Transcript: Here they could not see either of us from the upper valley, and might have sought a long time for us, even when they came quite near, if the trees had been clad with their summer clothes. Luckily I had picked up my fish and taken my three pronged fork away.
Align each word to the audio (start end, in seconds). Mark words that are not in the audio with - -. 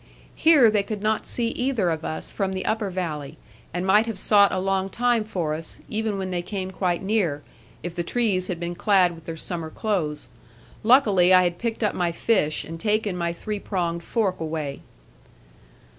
Here 0.35 0.71
they 0.71 0.81
could 0.81 1.03
not 1.03 1.27
see 1.27 1.49
either 1.49 1.91
of 1.91 2.03
us 2.03 2.31
from 2.31 2.53
the 2.53 2.65
upper 2.65 2.89
valley, 2.89 3.37
and 3.71 3.85
might 3.85 4.07
have 4.07 4.17
sought 4.17 4.51
a 4.51 4.57
long 4.57 4.89
time 4.89 5.23
for 5.23 5.53
us, 5.53 5.79
even 5.89 6.17
when 6.17 6.31
they 6.31 6.41
came 6.41 6.71
quite 6.71 7.03
near, 7.03 7.43
if 7.83 7.95
the 7.95 8.01
trees 8.03 8.47
had 8.47 8.59
been 8.59 8.73
clad 8.73 9.13
with 9.13 9.25
their 9.25 9.37
summer 9.37 9.69
clothes. 9.69 10.27
Luckily 10.81 11.35
I 11.35 11.43
had 11.43 11.59
picked 11.59 11.83
up 11.83 11.93
my 11.93 12.11
fish 12.11 12.63
and 12.65 12.79
taken 12.79 13.15
my 13.15 13.31
three 13.31 13.59
pronged 13.59 14.01
fork 14.03 14.39
away. 14.39 14.81